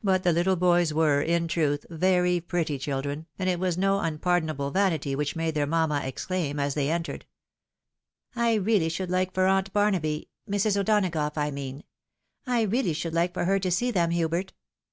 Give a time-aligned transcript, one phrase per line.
[0.00, 4.70] But the little boys were, in truth, very pretty children, and it was no unpardonable
[4.70, 7.26] vanity which made their mamma exclaim, as they entered,
[8.36, 10.76] "I really should like for aunt Barnaby, Mrs.
[10.76, 11.82] O'Donagough I mean—
[12.56, 14.52] I really should like for her to see them, Hubert.